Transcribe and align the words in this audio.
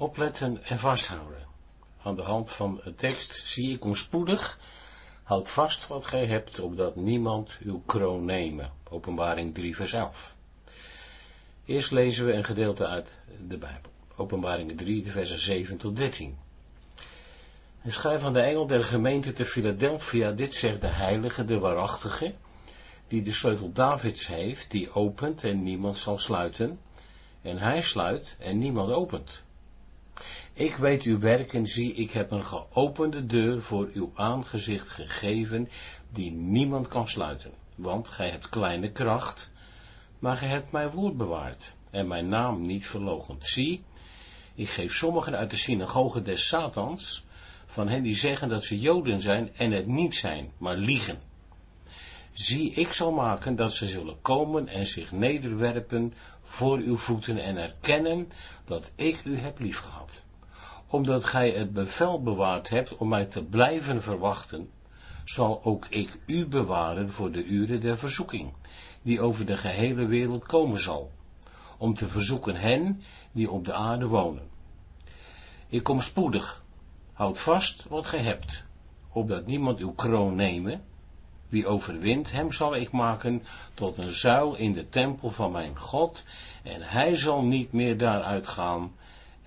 Opletten 0.00 0.64
en 0.64 0.78
vasthouden. 0.78 1.46
Aan 2.02 2.16
de 2.16 2.22
hand 2.22 2.50
van 2.50 2.80
een 2.82 2.94
tekst 2.94 3.48
zie 3.48 3.74
ik 3.74 3.84
ons 3.84 3.98
spoedig. 3.98 4.58
Houd 5.22 5.50
vast 5.50 5.86
wat 5.86 6.04
gij 6.04 6.26
hebt, 6.26 6.60
opdat 6.60 6.96
niemand 6.96 7.58
uw 7.60 7.82
kroon 7.86 8.24
nemen. 8.24 8.72
Openbaring 8.90 9.54
3 9.54 9.76
vers 9.76 9.92
11. 9.92 10.34
Eerst 11.64 11.90
lezen 11.90 12.26
we 12.26 12.32
een 12.32 12.44
gedeelte 12.44 12.86
uit 12.86 13.18
de 13.48 13.58
Bijbel. 13.58 13.90
Openbaring 14.16 14.76
3 14.76 15.06
versen 15.06 15.40
7 15.40 15.76
tot 15.76 15.96
13. 15.96 16.38
En 17.82 17.92
schrijf 17.92 18.24
aan 18.24 18.32
de 18.32 18.40
engel 18.40 18.66
der 18.66 18.84
gemeente 18.84 19.32
te 19.32 19.44
Philadelphia, 19.44 20.32
dit 20.32 20.54
zegt 20.54 20.80
de 20.80 20.86
heilige, 20.86 21.44
de 21.44 21.58
waarachtige, 21.58 22.34
die 23.08 23.22
de 23.22 23.32
sleutel 23.32 23.72
Davids 23.72 24.26
heeft, 24.26 24.70
die 24.70 24.92
opent 24.92 25.44
en 25.44 25.62
niemand 25.62 25.98
zal 25.98 26.18
sluiten, 26.18 26.80
en 27.42 27.58
hij 27.58 27.82
sluit 27.82 28.36
en 28.38 28.58
niemand 28.58 28.92
opent. 28.92 29.46
Ik 30.58 30.74
weet 30.74 31.02
uw 31.02 31.18
werk 31.18 31.52
en 31.52 31.66
zie, 31.66 31.92
ik 31.92 32.10
heb 32.10 32.30
een 32.30 32.44
geopende 32.44 33.26
deur 33.26 33.62
voor 33.62 33.90
uw 33.92 34.12
aangezicht 34.14 34.88
gegeven, 34.88 35.68
die 36.12 36.30
niemand 36.30 36.88
kan 36.88 37.08
sluiten. 37.08 37.52
Want 37.76 38.08
gij 38.08 38.28
hebt 38.28 38.48
kleine 38.48 38.92
kracht, 38.92 39.50
maar 40.18 40.36
gij 40.36 40.48
hebt 40.48 40.72
mijn 40.72 40.90
woord 40.90 41.16
bewaard, 41.16 41.74
en 41.90 42.08
mijn 42.08 42.28
naam 42.28 42.66
niet 42.66 42.86
verlogend. 42.86 43.46
Zie, 43.46 43.84
ik 44.54 44.68
geef 44.68 44.94
sommigen 44.94 45.36
uit 45.36 45.50
de 45.50 45.56
synagoge 45.56 46.22
des 46.22 46.48
Satans, 46.48 47.24
van 47.66 47.88
hen 47.88 48.02
die 48.02 48.16
zeggen 48.16 48.48
dat 48.48 48.64
ze 48.64 48.78
Joden 48.78 49.20
zijn 49.20 49.54
en 49.56 49.70
het 49.70 49.86
niet 49.86 50.16
zijn, 50.16 50.52
maar 50.56 50.76
liegen. 50.76 51.18
Zie, 52.32 52.72
ik 52.72 52.92
zal 52.92 53.12
maken 53.12 53.56
dat 53.56 53.72
ze 53.72 53.88
zullen 53.88 54.20
komen 54.20 54.68
en 54.68 54.86
zich 54.86 55.12
nederwerpen 55.12 56.14
voor 56.44 56.78
uw 56.78 56.96
voeten 56.96 57.38
en 57.38 57.56
erkennen 57.56 58.28
dat 58.64 58.90
ik 58.94 59.24
u 59.24 59.38
heb 59.38 59.58
liefgehad 59.58 60.26
omdat 60.90 61.24
gij 61.24 61.50
het 61.50 61.72
bevel 61.72 62.22
bewaard 62.22 62.68
hebt 62.68 62.96
om 62.96 63.08
mij 63.08 63.26
te 63.26 63.44
blijven 63.44 64.02
verwachten, 64.02 64.70
zal 65.24 65.64
ook 65.64 65.86
ik 65.86 66.18
u 66.26 66.46
bewaren 66.46 67.10
voor 67.10 67.32
de 67.32 67.44
uren 67.44 67.80
der 67.80 67.98
verzoeking, 67.98 68.52
die 69.02 69.20
over 69.20 69.46
de 69.46 69.56
gehele 69.56 70.06
wereld 70.06 70.46
komen 70.46 70.80
zal, 70.80 71.12
om 71.78 71.94
te 71.94 72.08
verzoeken 72.08 72.56
hen 72.56 73.02
die 73.32 73.50
op 73.50 73.64
de 73.64 73.72
aarde 73.72 74.06
wonen. 74.06 74.48
Ik 75.68 75.82
kom 75.82 76.00
spoedig, 76.00 76.64
houd 77.12 77.40
vast 77.40 77.86
wat 77.88 78.06
gij 78.06 78.20
hebt, 78.20 78.64
opdat 79.12 79.46
niemand 79.46 79.78
uw 79.78 79.92
kroon 79.92 80.34
nemen, 80.34 80.84
wie 81.48 81.66
overwint, 81.66 82.32
hem 82.32 82.52
zal 82.52 82.74
ik 82.74 82.90
maken 82.90 83.42
tot 83.74 83.98
een 83.98 84.12
zuil 84.12 84.54
in 84.54 84.72
de 84.72 84.88
tempel 84.88 85.30
van 85.30 85.52
mijn 85.52 85.78
God, 85.78 86.24
en 86.62 86.82
hij 86.82 87.16
zal 87.16 87.42
niet 87.42 87.72
meer 87.72 87.98
daaruit 87.98 88.48
gaan, 88.48 88.92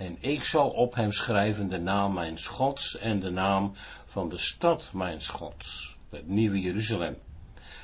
en 0.02 0.17
ik 0.19 0.44
zal 0.44 0.69
op 0.69 0.95
hem 0.95 1.11
schrijven 1.11 1.67
de 1.67 1.80
naam 1.80 2.13
mijns 2.13 2.47
Gods 2.47 2.97
en 2.97 3.19
de 3.19 3.30
naam 3.30 3.73
van 4.05 4.30
de 4.30 4.38
stad 4.38 4.93
mijns 4.93 5.30
Gods, 5.30 5.97
het 6.09 6.27
nieuwe 6.27 6.59
Jeruzalem, 6.59 7.17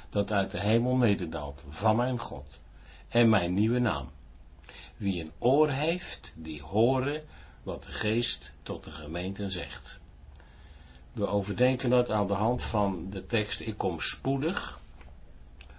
dat 0.10 0.32
uit 0.32 0.52
de 0.52 0.60
hemel 0.60 0.96
nederdaalt 0.96 1.64
van 1.70 1.96
mijn 1.96 2.20
God, 2.20 2.60
en 3.08 3.30
mijn 3.30 3.54
nieuwe 3.54 3.80
naam. 3.80 4.10
Wie 4.96 5.22
een 5.22 5.32
oor 5.38 5.70
heeft, 5.70 6.34
die 6.36 6.62
horen 6.62 7.24
wat 7.64 7.84
de 7.84 7.92
geest 7.92 8.52
tot 8.64 8.84
de 8.84 8.92
gemeenten 8.92 9.52
zegt. 9.52 10.00
We 11.12 11.28
overdenken 11.28 11.90
dat 11.90 12.12
aan 12.12 12.28
de 12.28 12.34
hand 12.34 12.64
van 12.64 13.10
de 13.10 13.26
tekst, 13.26 13.60
ik 13.60 13.78
kom 13.78 14.00
spoedig, 14.00 14.80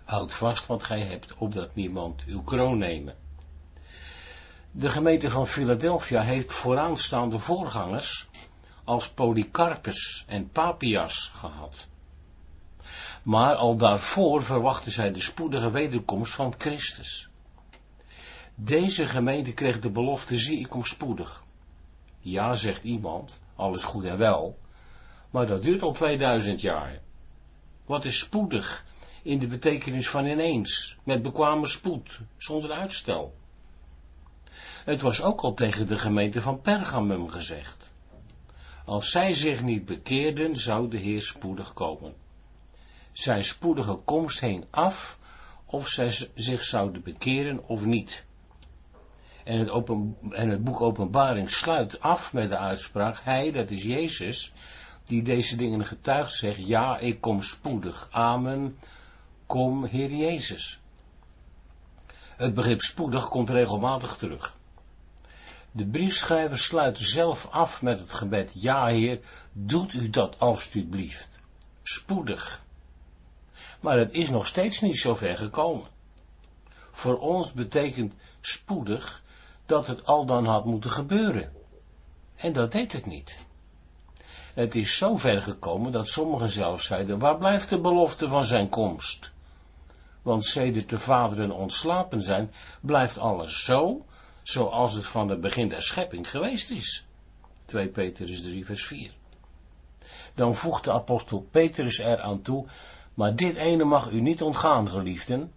houd 0.04 0.34
vast 0.34 0.66
wat 0.66 0.84
gij 0.84 1.00
hebt, 1.00 1.34
opdat 1.34 1.74
niemand 1.74 2.24
uw 2.26 2.42
kroon 2.42 2.78
nemen. 2.78 3.14
De 4.70 4.88
gemeente 4.88 5.30
van 5.30 5.46
Philadelphia 5.46 6.20
heeft 6.20 6.52
vooraanstaande 6.52 7.38
voorgangers 7.38 8.28
als 8.84 9.10
Polycarpus 9.10 10.24
en 10.26 10.50
Papias 10.50 11.30
gehad. 11.34 11.86
Maar 13.22 13.54
al 13.54 13.76
daarvoor 13.76 14.42
verwachten 14.42 14.92
zij 14.92 15.12
de 15.12 15.20
spoedige 15.20 15.70
wederkomst 15.70 16.32
van 16.34 16.54
Christus. 16.58 17.28
Deze 18.54 19.06
gemeente 19.06 19.52
kreeg 19.52 19.80
de 19.80 19.90
belofte, 19.90 20.38
zie 20.38 20.58
ik 20.58 20.68
kom 20.68 20.84
spoedig. 20.84 21.44
Ja, 22.18 22.54
zegt 22.54 22.84
iemand, 22.84 23.38
alles 23.56 23.84
goed 23.84 24.04
en 24.04 24.18
wel, 24.18 24.58
maar 25.30 25.46
dat 25.46 25.62
duurt 25.62 25.82
al 25.82 25.92
2000 25.92 26.60
jaar. 26.60 27.00
Wat 27.86 28.04
is 28.04 28.18
spoedig 28.18 28.84
in 29.22 29.38
de 29.38 29.46
betekenis 29.46 30.08
van 30.08 30.26
ineens, 30.26 30.96
met 31.02 31.22
bekwame 31.22 31.66
spoed, 31.66 32.20
zonder 32.36 32.70
uitstel? 32.70 33.34
Het 34.84 35.00
was 35.00 35.22
ook 35.22 35.40
al 35.40 35.54
tegen 35.54 35.86
de 35.86 35.98
gemeente 35.98 36.42
van 36.42 36.60
Pergamum 36.60 37.28
gezegd. 37.28 37.90
Als 38.84 39.10
zij 39.10 39.32
zich 39.32 39.62
niet 39.62 39.84
bekeerden, 39.84 40.56
zou 40.56 40.90
de 40.90 40.96
Heer 40.96 41.22
spoedig 41.22 41.72
komen. 41.72 42.14
Zijn 43.12 43.44
spoedige 43.44 43.94
komst 43.94 44.40
heen 44.40 44.64
af, 44.70 45.18
of 45.64 45.88
zij 45.88 46.28
zich 46.34 46.64
zouden 46.64 47.02
bekeren 47.02 47.68
of 47.68 47.84
niet. 47.84 48.26
En 49.44 49.58
het, 49.58 49.70
en 50.30 50.48
het 50.48 50.64
boek 50.64 50.80
Openbaring 50.80 51.50
sluit 51.50 52.00
af 52.00 52.32
met 52.32 52.50
de 52.50 52.56
uitspraak, 52.56 53.20
hij, 53.22 53.52
dat 53.52 53.70
is 53.70 53.82
Jezus, 53.82 54.52
die 55.04 55.22
deze 55.22 55.56
dingen 55.56 55.86
getuigt, 55.86 56.34
zegt, 56.34 56.66
ja, 56.66 56.98
ik 56.98 57.20
kom 57.20 57.42
spoedig, 57.42 58.08
amen, 58.10 58.78
kom, 59.46 59.84
Heer 59.84 60.14
Jezus. 60.14 60.80
Het 62.36 62.54
begrip 62.54 62.80
spoedig 62.80 63.28
komt 63.28 63.50
regelmatig 63.50 64.16
terug. 64.16 64.57
De 65.78 65.86
briefschrijver 65.86 66.58
sluit 66.58 66.98
zelf 66.98 67.46
af 67.50 67.82
met 67.82 67.98
het 67.98 68.12
gebed, 68.12 68.50
ja 68.54 68.86
heer, 68.86 69.20
doet 69.52 69.92
u 69.92 70.10
dat 70.10 70.38
alstublieft, 70.38 71.28
spoedig. 71.82 72.64
Maar 73.80 73.98
het 73.98 74.12
is 74.12 74.30
nog 74.30 74.46
steeds 74.46 74.80
niet 74.80 74.98
zo 74.98 75.14
ver 75.14 75.36
gekomen. 75.36 75.86
Voor 76.92 77.18
ons 77.18 77.52
betekent 77.52 78.14
spoedig 78.40 79.22
dat 79.66 79.86
het 79.86 80.06
al 80.06 80.24
dan 80.24 80.44
had 80.46 80.64
moeten 80.64 80.90
gebeuren. 80.90 81.52
En 82.36 82.52
dat 82.52 82.72
deed 82.72 82.92
het 82.92 83.06
niet. 83.06 83.46
Het 84.54 84.74
is 84.74 84.96
zo 84.96 85.16
ver 85.16 85.42
gekomen 85.42 85.92
dat 85.92 86.08
sommigen 86.08 86.50
zelf 86.50 86.82
zeiden, 86.82 87.18
waar 87.18 87.36
blijft 87.36 87.68
de 87.68 87.80
belofte 87.80 88.28
van 88.28 88.44
zijn 88.44 88.68
komst? 88.68 89.32
Want 90.22 90.44
sedert 90.44 90.88
de 90.88 90.98
vaderen 90.98 91.50
ontslapen 91.50 92.22
zijn, 92.22 92.52
blijft 92.80 93.18
alles 93.18 93.64
zo 93.64 94.06
zoals 94.48 94.94
het 94.94 95.06
van 95.06 95.28
het 95.28 95.40
begin 95.40 95.68
der 95.68 95.82
schepping 95.82 96.30
geweest 96.30 96.70
is. 96.70 97.06
2 97.64 97.88
Petrus 97.88 98.42
3 98.42 98.64
vers 98.64 98.86
4. 98.86 99.10
Dan 100.34 100.54
voegt 100.54 100.84
de 100.84 100.92
apostel 100.92 101.46
Petrus 101.50 101.98
eraan 101.98 102.42
toe, 102.42 102.66
maar 103.14 103.36
dit 103.36 103.56
ene 103.56 103.84
mag 103.84 104.10
u 104.10 104.20
niet 104.20 104.42
ontgaan, 104.42 104.88
geliefden, 104.88 105.52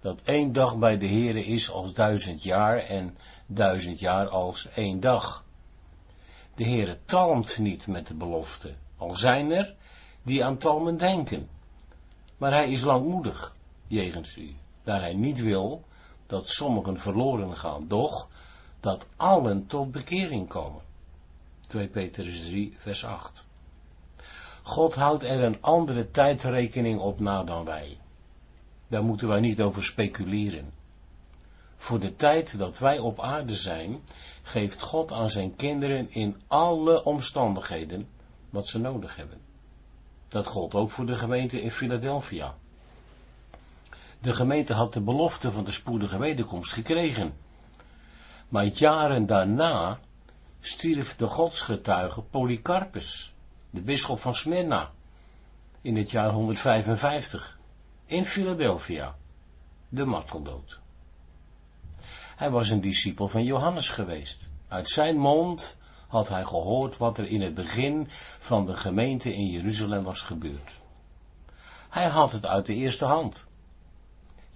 dat 0.00 0.22
één 0.24 0.52
dag 0.52 0.78
bij 0.78 0.98
de 0.98 1.08
Here 1.08 1.44
is 1.44 1.70
als 1.70 1.94
duizend 1.94 2.42
jaar 2.42 2.78
en 2.78 3.16
duizend 3.46 3.98
jaar 3.98 4.28
als 4.28 4.68
één 4.68 5.00
dag. 5.00 5.44
De 6.54 6.64
Heere 6.64 6.98
talmt 7.04 7.58
niet 7.58 7.86
met 7.86 8.06
de 8.06 8.14
belofte, 8.14 8.74
al 8.96 9.16
zijn 9.16 9.52
er 9.52 9.74
die 10.22 10.44
aan 10.44 10.58
talmen 10.58 10.96
denken. 10.96 11.48
Maar 12.36 12.52
hij 12.52 12.70
is 12.70 12.82
langmoedig, 12.82 13.56
jegens 13.86 14.36
u, 14.36 14.56
daar 14.82 15.00
hij 15.00 15.14
niet 15.14 15.40
wil 15.40 15.84
dat 16.26 16.48
sommigen 16.48 16.98
verloren 16.98 17.56
gaan, 17.56 17.88
doch 17.88 18.28
dat 18.80 19.06
allen 19.16 19.66
tot 19.66 19.90
bekering 19.90 20.48
komen. 20.48 20.82
2 21.66 21.88
Petrus 21.88 22.42
3, 22.42 22.74
vers 22.78 23.04
8. 23.04 23.44
God 24.62 24.94
houdt 24.94 25.22
er 25.22 25.42
een 25.42 25.62
andere 25.62 26.10
tijdrekening 26.10 27.00
op 27.00 27.20
na 27.20 27.44
dan 27.44 27.64
wij. 27.64 27.98
Daar 28.88 29.04
moeten 29.04 29.28
wij 29.28 29.40
niet 29.40 29.60
over 29.60 29.84
speculeren. 29.84 30.72
Voor 31.76 32.00
de 32.00 32.16
tijd 32.16 32.58
dat 32.58 32.78
wij 32.78 32.98
op 32.98 33.20
aarde 33.20 33.56
zijn, 33.56 34.00
geeft 34.42 34.80
God 34.80 35.12
aan 35.12 35.30
zijn 35.30 35.56
kinderen 35.56 36.10
in 36.10 36.42
alle 36.46 37.04
omstandigheden 37.04 38.08
wat 38.50 38.66
ze 38.66 38.78
nodig 38.78 39.16
hebben. 39.16 39.40
Dat 40.28 40.46
gold 40.46 40.74
ook 40.74 40.90
voor 40.90 41.06
de 41.06 41.14
gemeente 41.14 41.60
in 41.60 41.70
Philadelphia. 41.70 42.54
De 44.24 44.32
gemeente 44.32 44.72
had 44.72 44.92
de 44.92 45.00
belofte 45.00 45.52
van 45.52 45.64
de 45.64 45.70
spoedige 45.70 46.18
wederkomst 46.18 46.72
gekregen. 46.72 47.36
Maar 48.48 48.64
jaren 48.64 49.26
daarna 49.26 49.98
stierf 50.60 51.16
de 51.16 51.26
godsgetuige 51.26 52.22
Polycarpus, 52.22 53.34
de 53.70 53.80
bisschop 53.80 54.20
van 54.20 54.34
Smyrna, 54.34 54.90
in 55.80 55.96
het 55.96 56.10
jaar 56.10 56.30
155, 56.30 57.58
in 58.06 58.24
Philadelphia, 58.24 59.16
de 59.88 60.04
marteldood. 60.04 60.80
Hij 62.36 62.50
was 62.50 62.70
een 62.70 62.80
discipel 62.80 63.28
van 63.28 63.44
Johannes 63.44 63.90
geweest. 63.90 64.48
Uit 64.68 64.88
zijn 64.88 65.16
mond 65.16 65.76
had 66.08 66.28
hij 66.28 66.44
gehoord 66.44 66.96
wat 66.96 67.18
er 67.18 67.26
in 67.26 67.40
het 67.40 67.54
begin 67.54 68.06
van 68.38 68.66
de 68.66 68.74
gemeente 68.74 69.34
in 69.34 69.46
Jeruzalem 69.46 70.02
was 70.02 70.22
gebeurd. 70.22 70.80
Hij 71.88 72.06
had 72.06 72.32
het 72.32 72.46
uit 72.46 72.66
de 72.66 72.74
eerste 72.74 73.04
hand. 73.04 73.46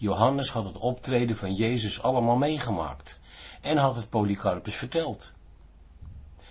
Johannes 0.01 0.51
had 0.51 0.65
het 0.65 0.79
optreden 0.79 1.37
van 1.37 1.55
Jezus 1.55 2.03
allemaal 2.03 2.37
meegemaakt 2.37 3.19
en 3.61 3.77
had 3.77 3.97
het 3.97 4.09
Polycarpus 4.09 4.75
verteld. 4.75 5.33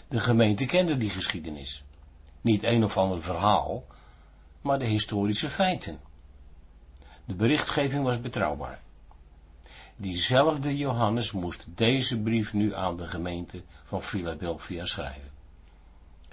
De 0.07 0.19
gemeente 0.19 0.65
kende 0.65 0.97
die 0.97 1.09
geschiedenis. 1.09 1.83
Niet 2.41 2.63
een 2.63 2.83
of 2.83 2.97
ander 2.97 3.21
verhaal, 3.21 3.83
maar 4.61 4.79
de 4.79 4.85
historische 4.85 5.49
feiten. 5.49 5.99
De 7.25 7.35
berichtgeving 7.35 8.03
was 8.03 8.21
betrouwbaar. 8.21 8.81
Diezelfde 9.95 10.77
Johannes 10.77 11.31
moest 11.31 11.65
deze 11.67 12.21
brief 12.21 12.53
nu 12.53 12.73
aan 12.73 12.97
de 12.97 13.07
gemeente 13.07 13.63
van 13.83 14.03
Philadelphia 14.03 14.85
schrijven. 14.85 15.31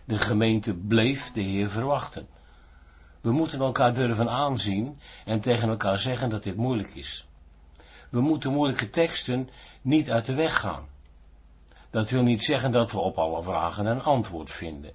De 0.04 0.18
gemeente 0.18 0.74
bleef 0.74 1.32
de 1.32 1.40
Heer 1.40 1.70
verwachten. 1.70 2.28
We 3.24 3.32
moeten 3.32 3.60
elkaar 3.60 3.94
durven 3.94 4.30
aanzien 4.30 4.98
en 5.24 5.40
tegen 5.40 5.68
elkaar 5.68 5.98
zeggen 5.98 6.28
dat 6.28 6.42
dit 6.42 6.56
moeilijk 6.56 6.94
is. 6.94 7.26
We 8.10 8.20
moeten 8.20 8.52
moeilijke 8.52 8.90
teksten 8.90 9.48
niet 9.82 10.10
uit 10.10 10.24
de 10.24 10.34
weg 10.34 10.60
gaan. 10.60 10.88
Dat 11.90 12.10
wil 12.10 12.22
niet 12.22 12.44
zeggen 12.44 12.72
dat 12.72 12.92
we 12.92 12.98
op 12.98 13.18
alle 13.18 13.42
vragen 13.42 13.86
een 13.86 14.02
antwoord 14.02 14.50
vinden. 14.50 14.92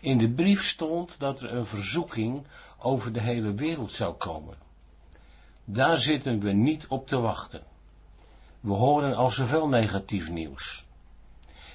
In 0.00 0.18
de 0.18 0.30
brief 0.30 0.64
stond 0.64 1.18
dat 1.18 1.40
er 1.40 1.54
een 1.54 1.66
verzoeking 1.66 2.46
over 2.78 3.12
de 3.12 3.20
hele 3.20 3.54
wereld 3.54 3.92
zou 3.92 4.14
komen. 4.14 4.56
Daar 5.64 5.98
zitten 5.98 6.40
we 6.40 6.52
niet 6.52 6.86
op 6.86 7.08
te 7.08 7.18
wachten. 7.18 7.62
We 8.60 8.72
horen 8.72 9.14
al 9.14 9.30
zoveel 9.30 9.68
negatief 9.68 10.30
nieuws. 10.30 10.86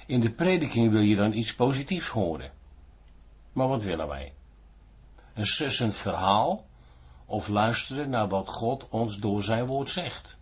In 0.06 0.20
de 0.20 0.30
prediking 0.30 0.90
wil 0.90 1.00
je 1.00 1.16
dan 1.16 1.32
iets 1.32 1.54
positiefs 1.54 2.08
horen. 2.08 2.50
Maar 3.52 3.68
wat 3.68 3.84
willen 3.84 4.08
wij? 4.08 4.32
Een 5.36 5.46
sussend 5.46 5.94
verhaal 5.94 6.66
of 7.26 7.48
luisteren 7.48 8.08
naar 8.08 8.28
wat 8.28 8.48
God 8.48 8.88
ons 8.88 9.18
door 9.18 9.42
zijn 9.42 9.66
woord 9.66 9.88
zegt? 9.88 10.38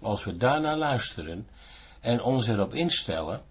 Als 0.00 0.24
we 0.24 0.36
daarnaar 0.36 0.76
luisteren 0.76 1.48
en 2.00 2.22
ons 2.22 2.48
erop 2.48 2.74
instellen, 2.74 3.42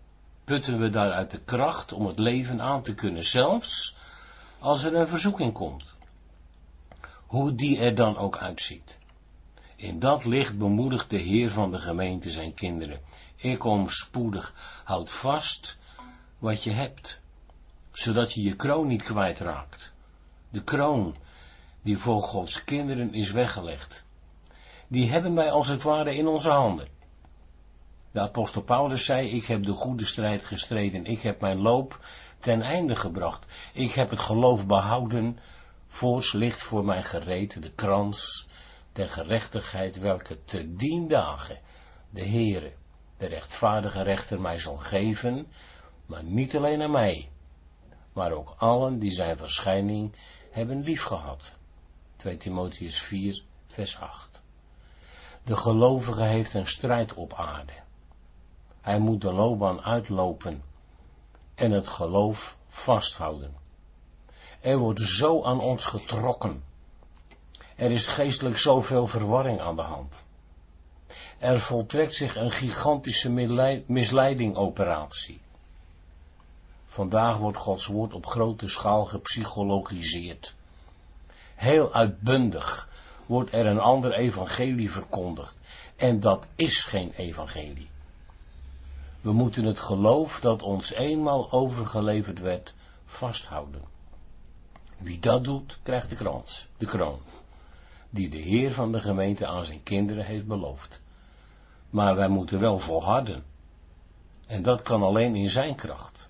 putten 0.44 0.80
we 0.80 0.90
daaruit 0.90 1.32
de 1.32 1.40
kracht 1.40 1.94
om 1.94 2.06
het 2.06 2.20
leven 2.20 2.62
aan 2.62 2.82
te 2.82 2.94
kunnen, 2.94 3.26
zelfs 3.26 3.96
als 4.60 4.84
er 4.84 4.96
een 4.96 5.08
verzoeking 5.08 5.54
komt. 5.54 5.84
Hoe 7.26 7.56
die 7.56 7.80
er 7.80 7.96
dan 7.96 8.18
ook 8.18 8.38
uitziet. 8.38 8.98
In 9.76 10.00
dat 10.00 10.26
licht 10.26 10.58
bemoedigt 10.58 11.10
de 11.10 11.18
Heer 11.18 11.52
van 11.52 11.72
de 11.72 11.80
gemeente 11.80 12.32
zijn 12.32 12.54
kinderen. 12.54 13.02
Ik 13.36 13.60
kom 13.60 13.90
spoedig, 13.90 14.54
houd 14.84 15.10
vast 15.10 15.78
wat 16.38 16.64
je 16.64 16.72
hebt, 16.72 17.22
zodat 17.92 18.34
je 18.34 18.42
je 18.42 18.56
kroon 18.56 18.88
niet 18.88 19.04
kwijtraakt. 19.04 19.92
De 20.52 20.64
kroon 20.64 21.16
die 21.82 21.98
voor 21.98 22.22
Gods 22.22 22.64
kinderen 22.64 23.14
is 23.14 23.32
weggelegd. 23.32 24.04
Die 24.88 25.12
hebben 25.12 25.36
wij 25.36 25.52
als 25.52 25.68
het 25.68 25.84
ware 25.84 26.16
in 26.16 26.28
onze 26.28 26.50
handen. 26.50 26.88
De 28.12 28.20
apostel 28.20 28.62
Paulus 28.62 29.06
zei, 29.06 29.30
ik 29.30 29.46
heb 29.46 29.64
de 29.64 29.72
goede 29.72 30.06
strijd 30.06 30.46
gestreden, 30.46 31.06
ik 31.06 31.22
heb 31.22 31.42
mijn 31.42 31.62
loop 31.62 32.00
ten 32.40 32.62
einde 32.62 32.96
gebracht, 32.96 33.46
ik 33.74 33.92
heb 33.92 34.10
het 34.10 34.20
geloof 34.20 34.68
behouden, 34.68 35.40
voorts 35.88 36.34
ligt 36.34 36.64
voor 36.64 36.86
mij 36.86 37.04
gereed 37.04 37.62
de 37.62 37.72
krans 37.72 38.48
der 38.92 39.10
gerechtigheid, 39.10 40.00
welke 40.00 40.44
te 40.44 40.76
dien 40.76 41.08
dagen 41.08 41.60
de 42.10 42.26
Heere, 42.26 42.72
de 43.18 43.26
rechtvaardige 43.26 44.02
rechter, 44.02 44.42
mij 44.42 44.60
zal 44.60 44.78
geven, 44.78 45.48
maar 46.06 46.24
niet 46.24 46.56
alleen 46.56 46.82
aan 46.82 46.92
mij, 46.92 47.30
maar 48.14 48.32
ook 48.32 48.54
allen 48.58 49.00
die 49.00 49.12
zijn 49.12 49.38
verschijning 49.38 50.16
hebben 50.52 50.84
liefgehad. 50.84 51.56
2 52.16 52.38
Timotheus 52.38 53.00
4, 53.00 53.44
vers 53.68 54.00
8. 54.00 54.44
De 55.44 55.56
gelovige 55.56 56.24
heeft 56.24 56.54
een 56.54 56.68
strijd 56.68 57.14
op 57.14 57.34
aarde. 57.34 57.74
Hij 58.82 59.00
moet 59.00 59.22
de 59.22 59.34
loopbaan 59.34 59.82
uitlopen 59.82 60.64
en 61.56 61.72
het 61.72 61.88
geloof 61.88 62.58
vasthouden. 62.68 63.56
Er 64.62 64.78
wordt 64.78 65.02
zo 65.02 65.44
aan 65.44 65.60
ons 65.60 65.86
getrokken. 65.86 66.64
Er 67.76 67.92
is 67.92 68.08
geestelijk 68.08 68.58
zoveel 68.58 69.08
verwarring 69.08 69.60
aan 69.60 69.76
de 69.76 69.82
hand. 69.82 70.26
Er 71.38 71.60
voltrekt 71.60 72.14
zich 72.14 72.36
een 72.36 72.52
gigantische 72.52 73.32
misleidingoperatie. 73.88 75.42
Vandaag 76.92 77.38
wordt 77.38 77.58
Gods 77.58 77.86
woord 77.86 78.14
op 78.14 78.26
grote 78.26 78.68
schaal 78.68 79.06
gepsychologiseerd. 79.06 80.56
Heel 81.56 81.94
uitbundig 81.94 82.90
wordt 83.26 83.54
er 83.54 83.66
een 83.66 83.80
ander 83.80 84.14
evangelie 84.14 84.92
verkondigd. 84.92 85.56
En 85.96 86.20
dat 86.20 86.48
is 86.56 86.84
geen 86.84 87.12
evangelie. 87.12 87.90
We 89.22 89.32
moeten 89.32 89.64
het 89.64 89.80
geloof 89.80 90.40
dat 90.40 90.62
ons 90.62 90.94
eenmaal 90.94 91.52
overgeleverd 91.52 92.40
werd 92.40 92.74
vasthouden. 93.06 93.82
Wie 94.98 95.20
dat 95.20 95.44
doet, 95.44 95.80
krijgt 95.84 96.10
de 96.10 96.16
krans, 96.16 96.68
de 96.78 96.86
kroon, 96.86 97.22
die 98.10 98.30
de 98.30 98.38
Heer 98.38 98.74
van 98.74 98.92
de 98.92 99.00
gemeente 99.00 99.46
aan 99.46 99.66
zijn 99.66 99.84
kinderen 99.84 100.26
heeft 100.26 100.48
beloofd. 100.48 101.02
Maar 101.90 102.16
wij 102.16 102.30
moeten 102.30 102.60
wel 102.60 102.80
volharden. 102.80 103.44
En 104.48 104.64
dat 104.64 104.82
kan 104.82 105.04
alleen 105.04 105.36
in 105.36 105.50
zijn 105.50 105.76
kracht. 105.76 106.21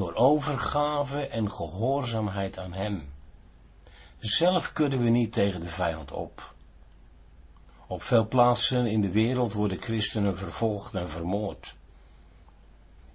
Door 0.00 0.14
overgave 0.14 1.26
en 1.26 1.50
gehoorzaamheid 1.50 2.58
aan 2.58 2.72
hem. 2.72 3.12
Zelf 4.18 4.72
kunnen 4.72 5.02
we 5.02 5.08
niet 5.08 5.32
tegen 5.32 5.60
de 5.60 5.68
vijand 5.68 6.12
op. 6.12 6.54
Op 7.86 8.02
veel 8.02 8.28
plaatsen 8.28 8.86
in 8.86 9.00
de 9.00 9.10
wereld 9.10 9.52
worden 9.52 9.78
christenen 9.78 10.36
vervolgd 10.36 10.94
en 10.94 11.08
vermoord. 11.08 11.74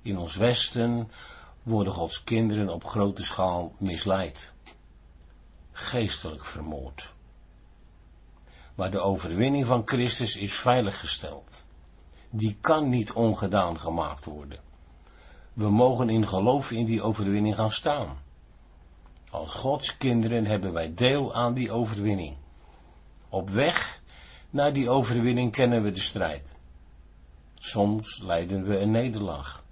In 0.01 0.17
ons 0.17 0.35
Westen 0.35 1.11
worden 1.63 1.93
Gods 1.93 2.23
kinderen 2.23 2.69
op 2.69 2.83
grote 2.83 3.23
schaal 3.23 3.73
misleid, 3.77 4.53
geestelijk 5.71 6.45
vermoord. 6.45 7.13
Maar 8.75 8.91
de 8.91 8.99
overwinning 8.99 9.65
van 9.65 9.81
Christus 9.85 10.35
is 10.35 10.53
veiliggesteld. 10.53 11.63
Die 12.29 12.57
kan 12.61 12.89
niet 12.89 13.11
ongedaan 13.11 13.79
gemaakt 13.79 14.25
worden. 14.25 14.73
We 15.56 15.69
mogen 15.69 16.10
in 16.10 16.28
geloof 16.28 16.72
in 16.72 16.86
die 16.86 17.02
overwinning 17.02 17.56
gaan 17.56 17.72
staan. 17.72 18.18
Als 19.30 19.52
Gods 19.52 19.98
kinderen 19.98 20.46
hebben 20.46 20.74
wij 20.74 20.94
deel 20.94 21.34
aan 21.34 21.54
die 21.54 21.72
overwinning. 21.72 22.38
Op 23.30 23.50
weg 23.50 24.02
naar 24.50 24.74
die 24.74 24.90
overwinning 24.90 25.52
kennen 25.52 25.84
we 25.84 25.92
de 25.92 26.00
strijd. 26.00 26.48
Soms 27.57 28.22
lijden 28.24 28.63
we 28.63 28.80
een 28.80 28.92
nederlaag. 28.92 29.63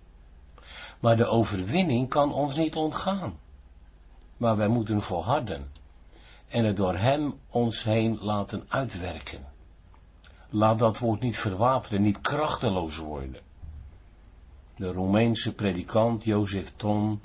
Maar 1.00 1.18
de 1.18 1.26
overwinning 1.26 2.10
kan 2.10 2.34
ons 2.34 2.56
niet 2.56 2.76
ontgaan. 2.76 3.40
Maar 4.38 4.58
wij 4.58 4.68
moeten 4.68 5.02
volharden 5.02 5.72
en 6.48 6.66
het 6.66 6.78
door 6.78 6.98
hem 6.98 7.40
ons 7.50 7.84
heen 7.84 8.20
laten 8.22 8.66
uitwerken. 8.68 9.46
Laat 10.50 10.80
dat 10.80 10.98
woord 10.98 11.22
niet 11.22 11.38
verwateren, 11.38 12.02
niet 12.02 12.22
krachteloos 12.22 12.98
worden. 12.98 13.42
De 14.76 14.92
Roemeense 14.92 15.54
predikant 15.54 16.24
Jozef 16.24 16.74
Ton 16.76 17.22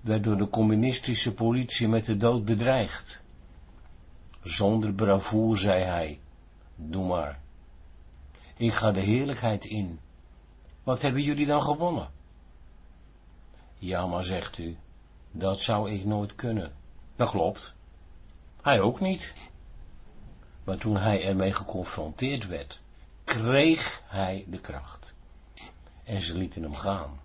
werd 0.00 0.24
door 0.24 0.36
de 0.36 0.48
communistische 0.48 1.34
politie 1.34 1.88
met 1.88 2.04
de 2.04 2.16
dood 2.16 2.44
bedreigd. 2.44 3.22
Zonder 4.42 4.94
bravoer 4.94 5.56
zei 5.56 5.82
hij, 5.82 6.20
doe 6.76 7.06
maar. 7.06 7.40
Ik 8.56 8.72
ga 8.72 8.92
de 8.92 9.00
heerlijkheid 9.00 9.64
in. 9.64 9.98
Wat 10.82 11.02
hebben 11.02 11.22
jullie 11.22 11.46
dan 11.46 11.62
gewonnen? 11.62 12.10
Ja, 13.78 14.06
maar 14.06 14.24
zegt 14.24 14.58
u, 14.58 14.76
dat 15.30 15.60
zou 15.60 15.90
ik 15.90 16.04
nooit 16.04 16.34
kunnen. 16.34 16.72
Dat 17.16 17.30
klopt. 17.30 17.74
Hij 18.62 18.80
ook 18.80 19.00
niet. 19.00 19.34
Maar 20.64 20.78
toen 20.78 20.96
hij 20.96 21.24
ermee 21.24 21.52
geconfronteerd 21.52 22.46
werd, 22.46 22.80
kreeg 23.24 24.02
hij 24.06 24.44
de 24.48 24.60
kracht. 24.60 25.14
En 26.08 26.22
ze 26.22 26.36
lieten 26.36 26.62
hem 26.62 26.74
gaan. 26.74 27.20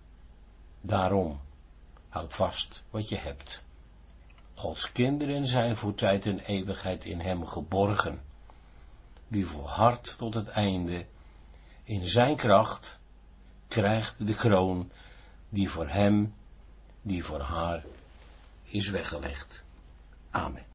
Daarom, 0.81 1.39
houd 2.09 2.33
vast 2.33 2.83
wat 2.89 3.09
je 3.09 3.17
hebt. 3.17 3.63
Gods 4.53 4.91
kinderen 4.91 5.47
zijn 5.47 5.75
voor 5.75 5.95
tijd 5.95 6.25
en 6.25 6.39
eeuwigheid 6.39 7.05
in 7.05 7.19
hem 7.19 7.45
geborgen. 7.45 8.21
Wie 9.27 9.45
volhardt 9.45 10.17
tot 10.17 10.33
het 10.33 10.47
einde, 10.47 11.05
in 11.83 12.07
zijn 12.07 12.35
kracht, 12.35 12.99
krijgt 13.67 14.27
de 14.27 14.33
kroon 14.33 14.91
die 15.49 15.69
voor 15.69 15.87
hem 15.87 16.35
die 17.01 17.23
voor 17.23 17.41
haar 17.41 17.85
is 18.63 18.89
weggelegd. 18.89 19.63
Amen. 20.29 20.65